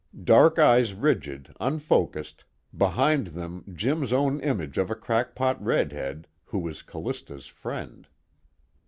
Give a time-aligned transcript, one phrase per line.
[0.23, 2.43] Dark eyes rigid, unfocused,
[2.75, 8.07] behind them Jim's own image of a crackpot redhead who was Callista's friend.